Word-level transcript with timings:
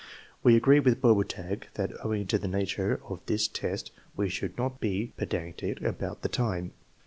We 0.41 0.55
agree 0.55 0.79
with 0.79 0.99
Boberta^ 0.99 1.61
that 1.75 1.91
owing 2.03 2.25
to 2.25 2.39
the 2.39 2.47
nature 2.47 2.99
of 3.07 3.23
this 3.27 3.47
test 3.47 3.91
wo 4.17 4.27
should 4.29 4.57
not 4.57 4.79
be 4.79 5.13
pedantic 5.15 5.79
about 5.83 6.23
the 6.23 6.27
time. 6.27 6.73